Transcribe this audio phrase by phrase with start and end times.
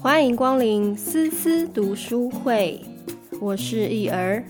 [0.00, 2.80] 欢迎光临思思读书会，
[3.40, 4.44] 我是易儿。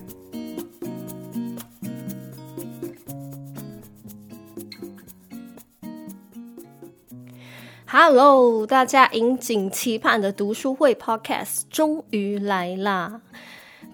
[7.88, 13.22] Hello，大家引颈期盼的读书会 Podcast 终于来啦！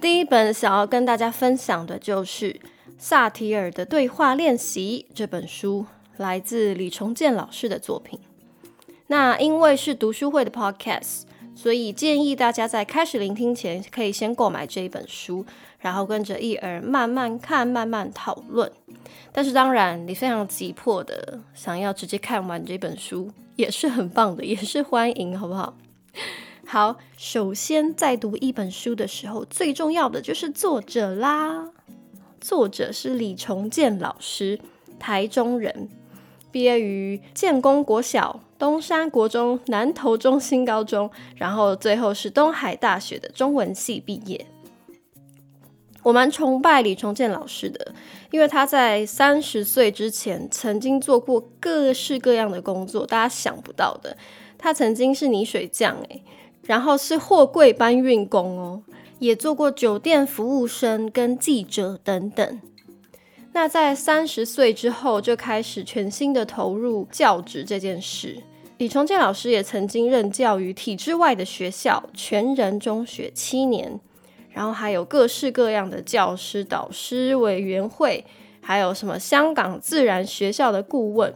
[0.00, 2.60] 第一本想要跟大家分享的就是
[2.98, 5.86] 萨提尔的对话练习这本书，
[6.16, 8.18] 来自李重建老师的作品。
[9.07, 11.22] 那因为是读书会的 Podcast。
[11.54, 15.44] 所以建议大家在开始聆听前，可以先购买这一本书，
[15.80, 18.72] 然后跟着一儿慢慢看、慢慢讨论。
[19.30, 25.76] 但是当然，你非常急迫的想要直接看完这本书，也是很棒的，也是欢迎，好不好？
[26.66, 31.71] 好，首先在读一本书的时候，最重要的就是作者啦。
[32.41, 34.58] 作者是李重建老师，
[34.98, 35.91] 台中人。
[36.52, 44.46] 毕业于建工国小、东山国中、南投中心高中，然后最后是东海大学的中文系毕业。
[46.02, 47.94] 我蛮崇拜李重建老师的，
[48.32, 54.16] 因为他在三十岁之前曾经做过各式各样的工作，大家想不到的。
[54.58, 56.22] 他曾经是泥水匠，诶，
[56.64, 58.82] 然后是货柜搬运工哦，
[59.20, 62.60] 也做过酒店服务生跟记者等等。
[63.55, 68.42] 那在三十岁之后就开始全心的投入教职这件事。
[68.78, 74.00] 李重建老师也曾经任教于体制外的学校全人中学七年，
[74.50, 78.25] 然后还有各式各样的教师导师委员会，
[78.61, 81.33] 还有什么香港自然学校的顾问。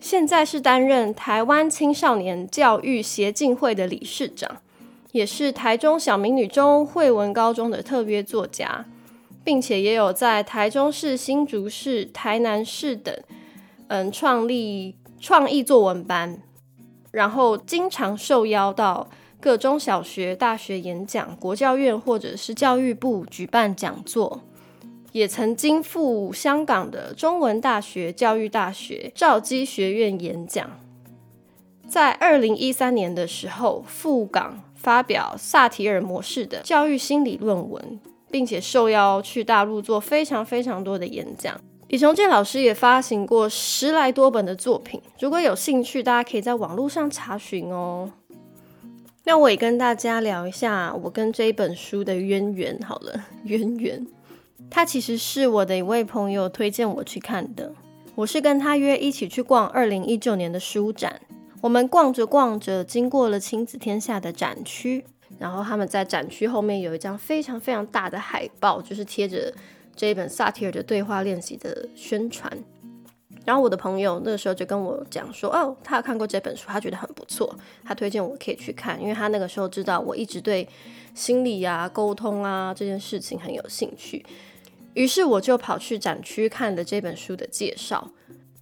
[0.00, 4.58] 现在是担任台湾青少年教育协进会的理事长，
[5.12, 8.86] 也是台中小明女中惠文高中的特约作家。
[9.44, 13.14] 并且也有在台中市、新竹市、台南市等，
[13.88, 16.40] 嗯，创立创意作文班，
[17.12, 24.40] 然后经常受邀到各中小学、大学演讲，国教院或者是教育部举办讲座，
[25.12, 30.70] 也曾经赴香港的中文大学、教育大学、赵基学院演讲。
[31.86, 38.00] 在二零一三年的时候，赴港发表萨提尔模式的教育心理论文。
[38.34, 41.56] 并且受邀去大陆做非常非常多的演讲。
[41.86, 48.10] 李重建老师也发行过十来多本的作品，如果有兴趣，大家可以在网络上查询哦。
[49.22, 52.76] 那我也跟大家聊一下我跟这一本书的渊源。
[52.84, 54.04] 好了， 渊源，
[54.68, 57.72] 他其实是我的一位朋友推荐我去看的。
[58.16, 61.20] 我是跟他约一起去逛二零一九年的书展，
[61.60, 65.04] 我们逛着逛着，经过了亲子天下的展区。
[65.38, 69.52] 然后他们在展区后面有一张非常非常大的海报，就是贴着
[69.94, 72.50] 这一本萨提尔的对话练习的宣传。
[73.44, 80.66] 然后我的朋友那个时候就跟我讲说，哦，他有看过这本书，他觉得很不错，他推荐我可以去看，因为他那个时候知道我一直对
[81.12, 84.24] 心理啊、沟通啊这件事情很有兴趣。
[84.94, 88.12] 于是我就跑去展区看了这本书的介绍。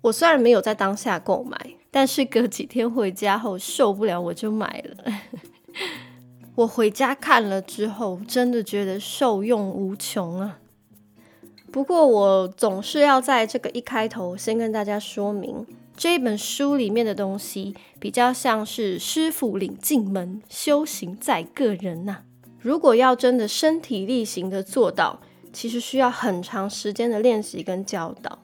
[0.00, 1.56] 我虽然没有在当下购买，
[1.92, 5.12] 但是隔几天回家后受不了，我就买了。
[6.54, 10.58] 我回家看了之后，真的觉得受用无穷啊！
[11.70, 22.18] 不过我总是要在这个一开头先跟大家说明，这本书里面的东西比较像是师傅领进门，修行在个人呐。
[22.60, 25.22] 如果要真的身体力行的做到，
[25.54, 28.38] 其实需要很长时间的练习跟教导。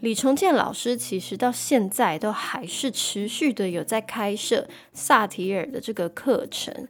[0.00, 6.88] 李重建老师其实到现在都还是持续的有在开设萨提尔的这个课程。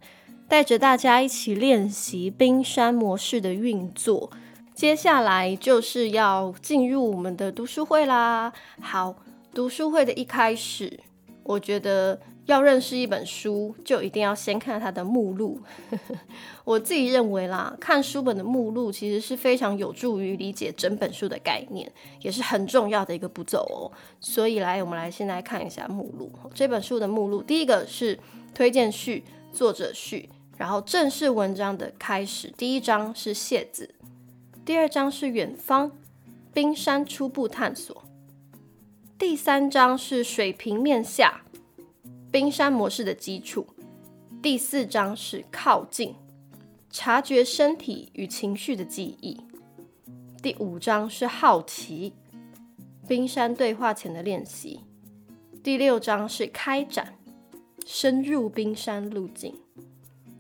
[0.49, 4.31] 带着大家一起练习冰山模式的运作，
[4.75, 8.53] 接下来就是要进入我们的读书会啦。
[8.81, 9.15] 好，
[9.55, 11.01] 读书会的一开始，
[11.43, 15.59] 我觉得要认识一本书，就一定要先看它的目录。
[16.65, 23.91] 我自己认为啦，看书本的目录其实是非常有助于理解整本书的概念，也是很重要的一个步骤哦。
[24.21, 26.31] 所以来，我们来先来看一下目录。
[26.53, 28.19] 这本书的目录，第一个是
[28.55, 30.29] 推荐序、作者序。
[30.63, 33.97] 然后正式文章的开始，第一章是谢字，
[34.65, 35.91] 第二章是远方
[36.55, 38.05] 冰山初步探索，
[39.19, 41.41] 第三章是水平面下
[42.31, 43.67] 冰山模式的基础，
[44.41, 46.15] 第四章是靠近
[46.91, 49.41] 察觉身体与情绪的记忆，
[50.41, 52.13] 第五章是好奇
[53.09, 54.79] 冰山对话前的练习，
[55.61, 57.19] 第六章是开展
[57.85, 59.62] 深入冰山路径。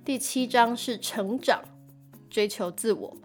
[0.05, 1.63] 第七章是成长，
[2.29, 3.17] 追求自我；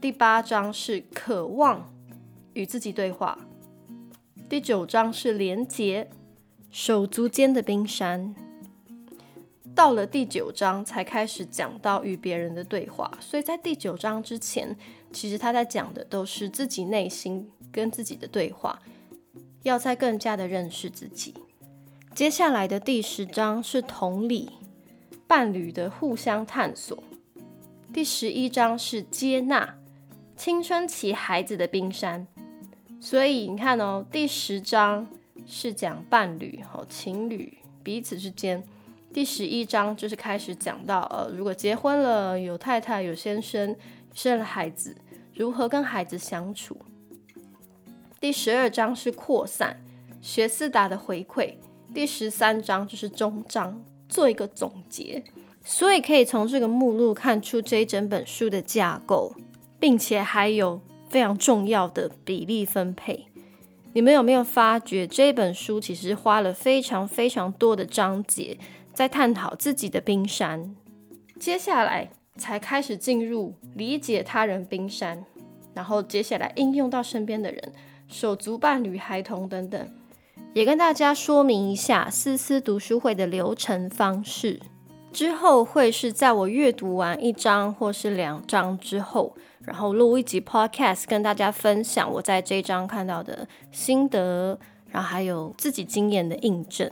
[0.00, 1.92] 第八章是渴望
[2.54, 3.36] 与自己对话；
[4.48, 6.08] 第九章是连结，
[6.70, 8.34] 手足间的冰山。
[9.74, 14.74] 到了第九章才开始讲到与别人的对话，所以在第九章之前，
[15.12, 18.80] 其实他在讲的都是自己内心跟自己的对话，
[19.64, 21.34] 要再更加的认识自己。
[22.14, 24.50] 接下来的第十章是同理，
[25.30, 27.00] 伴侣的互相探索。
[27.92, 29.76] 第十一章是接纳，
[30.36, 32.26] 青春期孩子的冰山。
[33.00, 35.06] 所以你看哦，第十章
[35.46, 38.60] 是讲伴侣和情侣彼此之间。
[39.12, 43.76] 第十一章就是开始讲到，呃，如果结婚了，有太太，有先生，
[44.12, 44.96] 生了孩子，
[45.32, 46.76] 如何跟孩子相处。
[48.18, 49.80] 第十二章是扩散，
[50.20, 51.54] 学思达的回馈。
[51.94, 53.80] 第十三章就是终章，
[54.10, 55.24] 做一个总结。
[55.64, 59.34] 所以可以从这个目录看出这一整本书的架构，
[59.78, 63.26] 并且还有非常重要的比例分配。
[63.92, 68.58] 你们有没有发觉这本书其实花了非常非常多的章节？
[68.92, 70.74] 在探讨自己的冰山，
[71.38, 75.24] 接下来才开始进入理解他人冰山，
[75.74, 77.72] 然后接下来应用到身边的人、
[78.08, 79.88] 手足伴侣、孩童等等，
[80.52, 84.60] 也跟大家说明一下思思读书会的流程方式。
[85.12, 94.58] 之后会是在我阅读完一章或是两章之后，然后录一集 podcast 跟大家分享我在这一章看到的心得，
[94.88, 96.90] 然后还有自己经验的印证。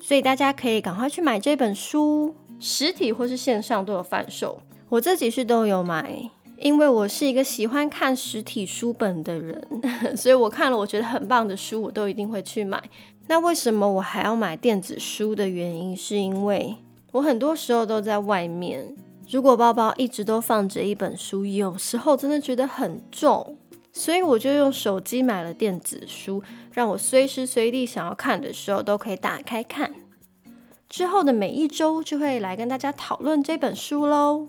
[0.00, 4.60] 所以大家可以赶快去买这本书，实体或是线上都有贩售。
[4.88, 6.30] 我自己是都有买，
[6.60, 9.66] 因为我是一个喜欢看实体书本的人，
[10.14, 12.82] 所以我看了我觉得很棒的书，我都一定会去买。
[13.28, 16.76] 那为什么我还要买电子书的原因，是因为
[17.12, 18.94] 我很多时候都在外面，
[19.30, 23.56] 如果包包一直都放着一本书，有时候真的觉得很重，
[23.90, 26.42] 所以我就用手机买了电子书。
[26.72, 29.92] 让我随时随地想要看的时候都可以打开看。
[30.90, 34.46] 之后的每一周就会来跟大家讨论这本书喽。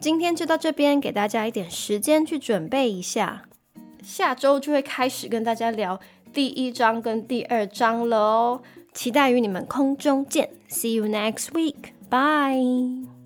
[0.00, 3.42] 今天就到这边，给大家一点时间去准备一下。
[4.02, 6.00] 下周就会开始跟大家聊
[6.32, 8.62] 第一章跟第二章了哦。
[8.94, 13.19] 期待与你们空中见，See you next week，bye。